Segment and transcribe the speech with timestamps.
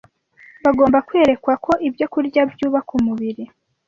[0.65, 3.43] Bagomba kwerekwa ko ibyokurya byubaka umubiri